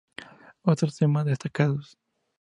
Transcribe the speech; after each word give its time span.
Otros 0.63 0.97
temas 0.97 1.25
destacados 1.27 1.95